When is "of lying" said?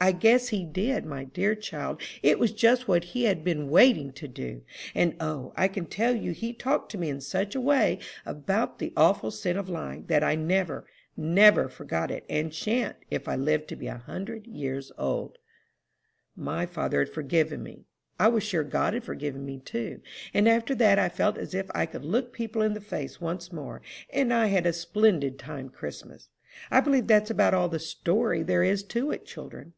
9.56-10.06